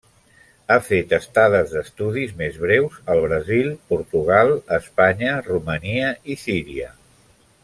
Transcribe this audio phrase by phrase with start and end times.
[0.69, 6.95] Ha fet estades d'estudis més breus al Brasil, Portugal, Espanya, Romania i Síria.